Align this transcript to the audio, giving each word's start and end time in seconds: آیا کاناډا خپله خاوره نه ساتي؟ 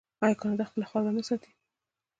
آیا 0.23 0.39
کاناډا 0.39 0.65
خپله 0.69 0.85
خاوره 0.89 1.11
نه 1.17 1.23
ساتي؟ 1.27 1.51